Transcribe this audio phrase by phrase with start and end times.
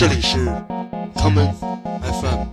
[0.00, 0.38] 这里是
[1.14, 1.52] common
[2.00, 2.46] FM。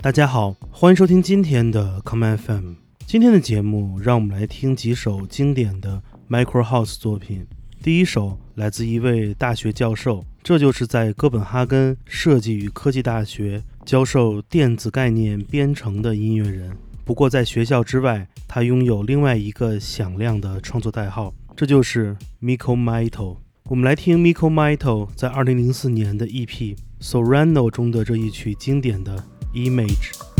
[0.00, 2.76] 大家好，欢迎收听今天的 common FM。
[3.04, 7.46] 今天的节目，让我们来听几首经典的 micro house 作品。
[7.82, 16.74] 第一首来自一位大学教授，这就是在哥本哈根设计与科技大学教授电子概念编程的音乐人。
[17.04, 23.36] 不过在学校之外，他拥有另外一个响亮的创作代号，这就是 Miko Mito。
[23.64, 29.22] 我们来听 Miko Mito 在2004年的 EP Sorano 中的这一曲经典的
[29.52, 30.33] Image。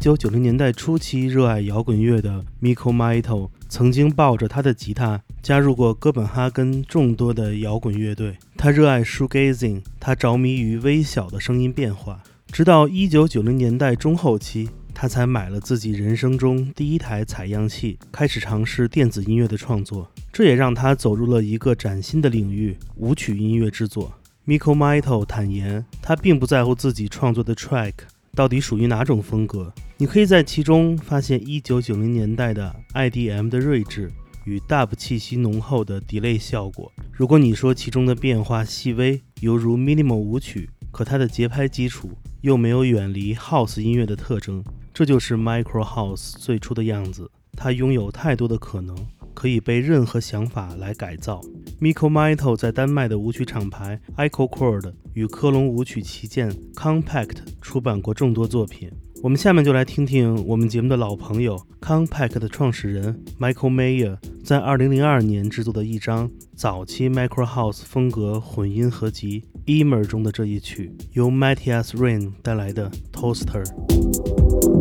[0.00, 8.36] 九九零年代初期热爱摇滚乐的 Miko Maito 曾经抱着他的吉他加入过哥本哈根众多的摇滚乐队。
[8.56, 12.22] 他热爱 shoegazing，他着迷于微小的声音变化。
[12.52, 20.08] 直到一九九零年代中后期，他才买了自己人生中第一台采样器，开始尝试电子音乐的创作。
[20.32, 24.12] 这也让他走入了一个崭新的领域——舞曲音乐制作。
[24.46, 27.94] Miko Maito 坦言，他并不在乎自己创作的 track
[28.38, 29.74] 到底属于哪种风格。
[29.96, 34.12] 你可以在其中发现1990年代的 IDM 的睿智
[34.44, 36.92] 与 Dub 气息浓厚的 delay 效果。
[37.10, 42.12] 如果你说其中的变化细微，犹如 minimal 舞曲，可它的节拍基础
[42.42, 44.62] 又没有远离 House 音乐的特征，
[44.94, 47.28] 这就是 Micro House 最初的样子。
[47.54, 48.96] 它拥有太多的可能。
[49.38, 51.40] 可以被任何想法来改造。
[51.80, 58.90] Miko Maito 在丹麦的舞曲厂牌 Echo Cord 与科隆舞曲旗舰 Compact 出版过众多作品。
[59.22, 74.77] 我们下面就来听听我们节目的老朋友 Compact 的创始人 Michael Mayer 在2002年制作的一张早期 Micro House 风格混音合集 Emer 中的这一曲，由 Matthias Rain 带来的 Toaster。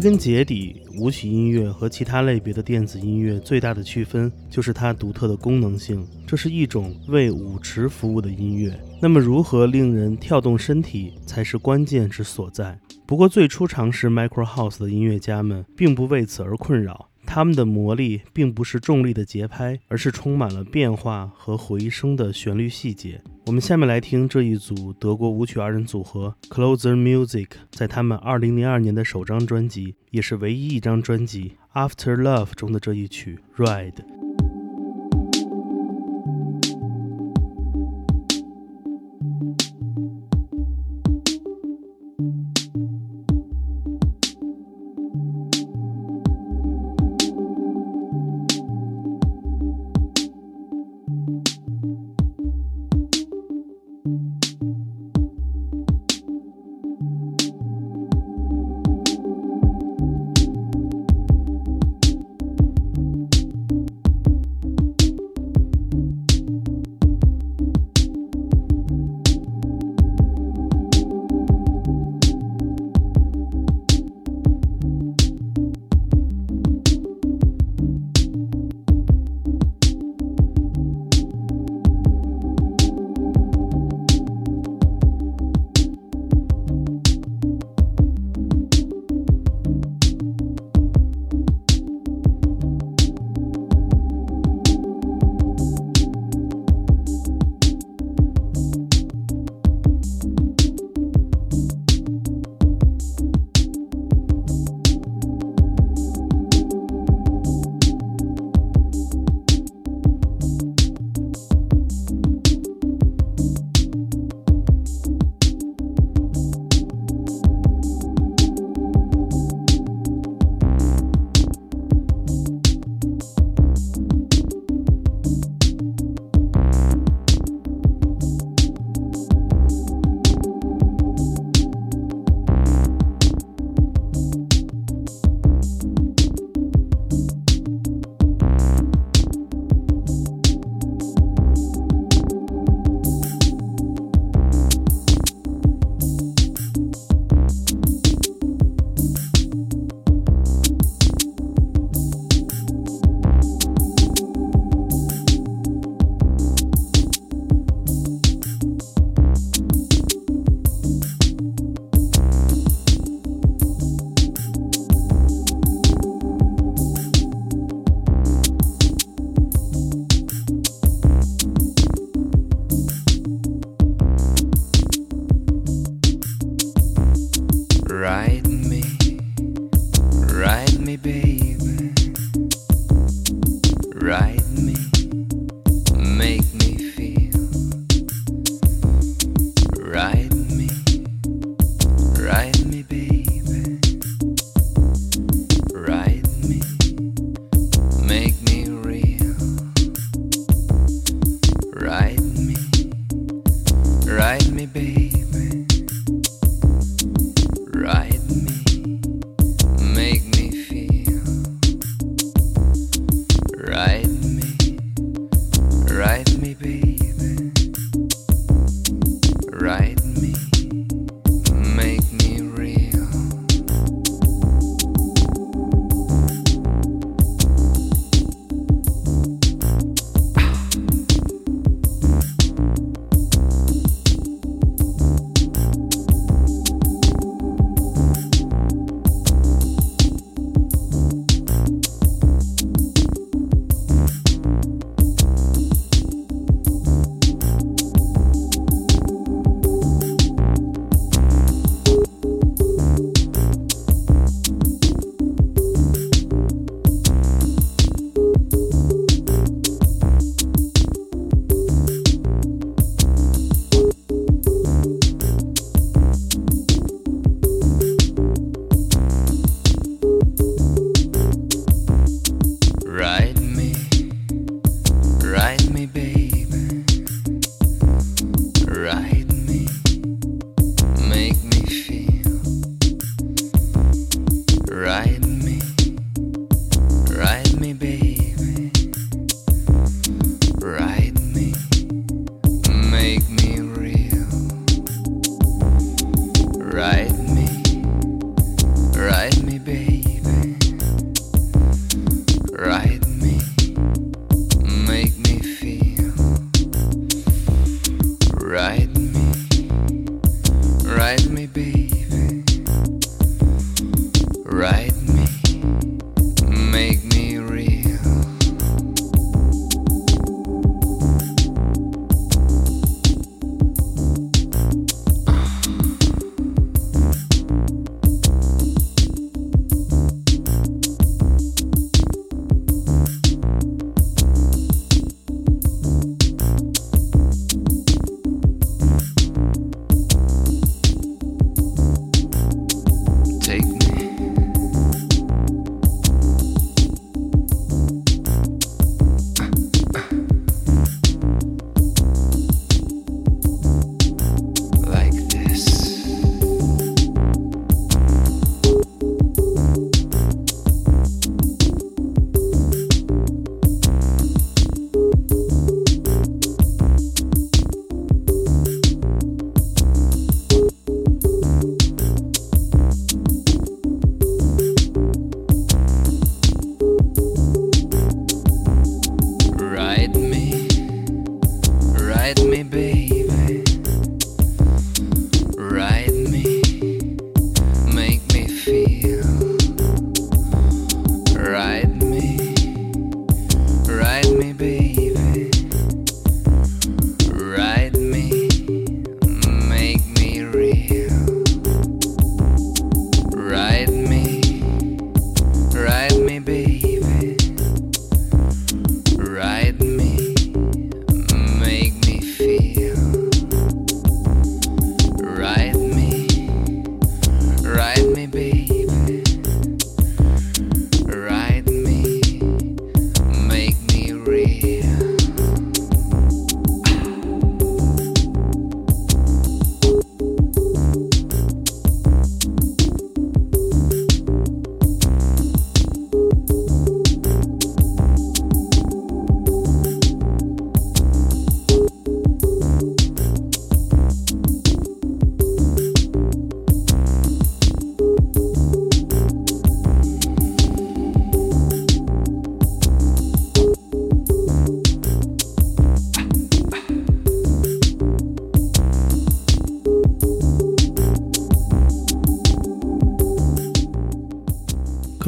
[0.00, 6.08] 归根结底，舞曲音乐和其他类别的电子音乐最大的区分就是它独特的功能性。
[6.26, 8.74] 这是一种为舞池服务的音乐。
[8.98, 12.80] 那么，如何令人跳动身体才是关键之所在。
[13.04, 17.10] 不过，最初尝试 Micro House 的音乐家们并不为此而困扰。
[17.26, 23.22] 他们的魔力并不是重力的节拍，而是充满了变化和回声的旋律细节。
[23.50, 31.56] 我们下面来听这一组德国舞曲二人组合 Closer Music 在他们2002年的首张专辑，也是唯一一张专辑
[31.90, 33.90] 《After Love》中的这一曲《Ride》。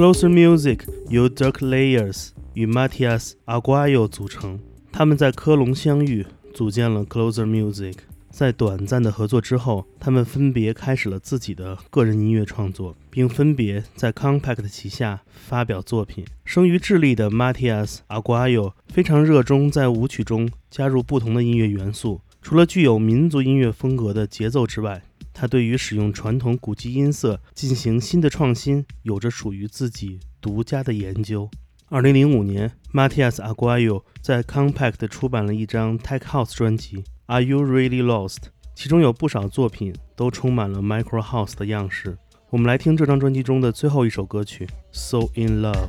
[0.03, 4.59] Closer Music 由 Dirk Layers 与 Matias Aguayo 组成，
[4.91, 7.95] 他们在科隆相遇，组建了 Closer Music。
[8.29, 16.25] 在短暂的合作之后，他们分别开始了自己的个人音乐创作，并分别在 Compact 旗下发表作品。
[16.45, 25.01] 生于智利的 Matias Aguayo 非常热衷在舞曲中加入不同的音乐元素，除了具有民族音乐风格的节奏之外。
[25.33, 31.51] 他对于使用传统古籍音色进行新的创新，有着属于自己独家的研究。
[31.89, 38.37] 二零零五年，Matias Aguayo 在 Compact 出版了一张 Tech House 专辑《Are You Really Lost》，
[38.75, 42.17] 其中有不少作品都充满了 Micro House 的样式。
[42.51, 45.89] 我们来听这张专辑中的最后一首歌曲《So in Love》。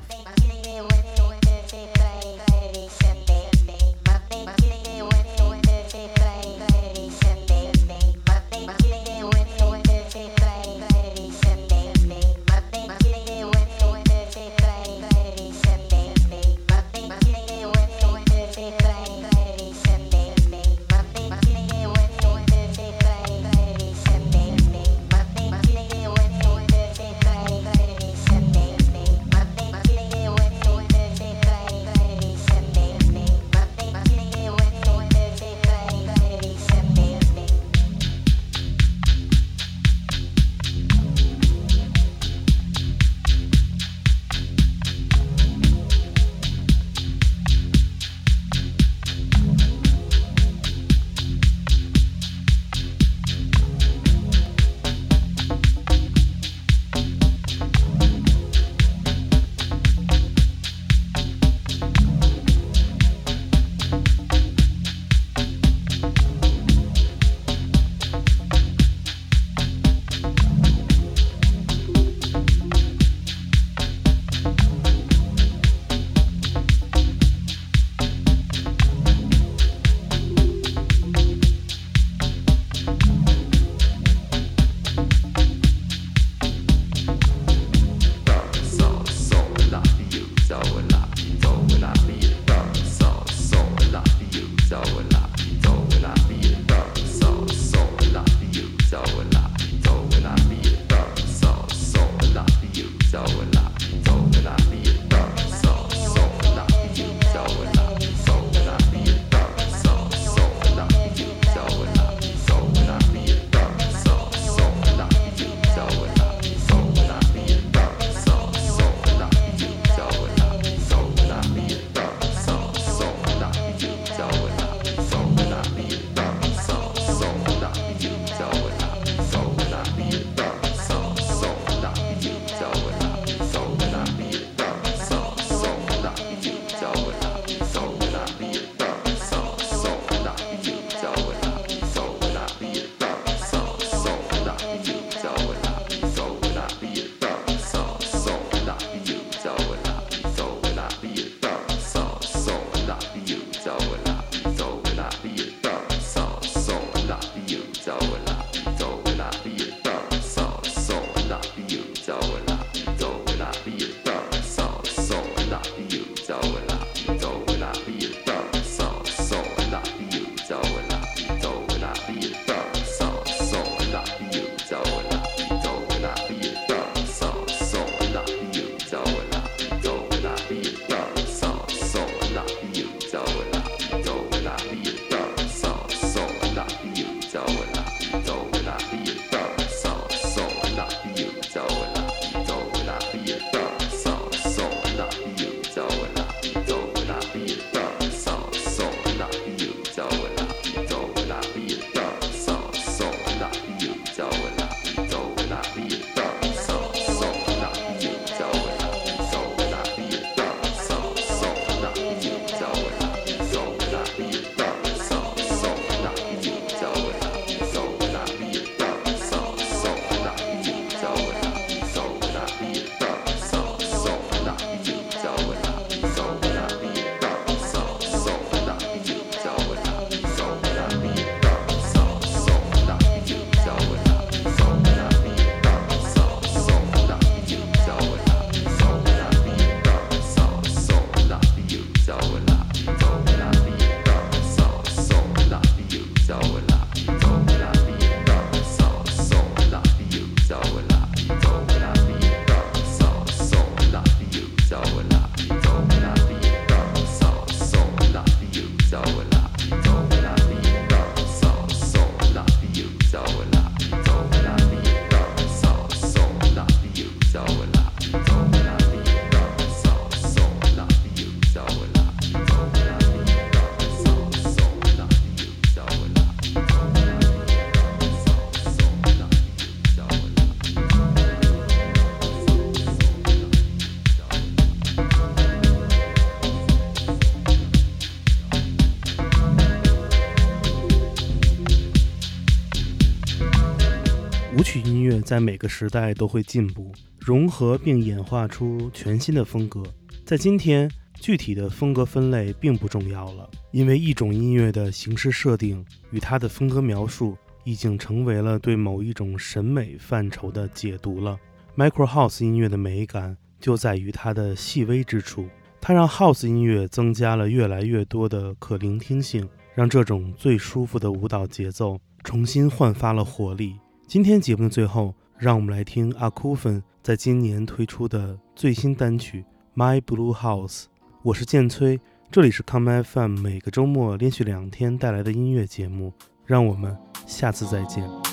[295.34, 299.82] 在每个时代都会进步、融合并演化出全新的风格。
[300.24, 300.88] 在今天，
[301.20, 311.36] 具体的风格分类并不重要了，因为一种音乐的形式设定与它的风格描述已经成为了对某一种审美范畴的解读了。
[311.76, 315.50] Micro House 音乐的美感就在于它的细微之处，
[315.82, 323.74] 它让 House 音乐增加了越来越多的可聆听性，让这种最舒服的舞蹈节奏重新焕发了活力。
[324.06, 329.44] 今天节目的最后，让我们来听阿库芬在今年推出的最新单曲
[329.80, 330.82] 《My Blue House》。
[331.24, 336.14] 我是剑崔，这里是 Come FM，每个周末连续两天带来的音乐节目。
[336.46, 338.33] 让我们下次再见。